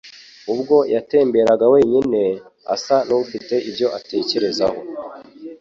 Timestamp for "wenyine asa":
1.73-2.97